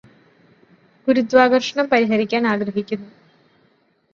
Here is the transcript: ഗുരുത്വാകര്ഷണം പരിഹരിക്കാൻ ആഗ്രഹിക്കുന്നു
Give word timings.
ഗുരുത്വാകര്ഷണം 1.07 1.89
പരിഹരിക്കാൻ 1.89 2.47
ആഗ്രഹിക്കുന്നു 2.47 3.09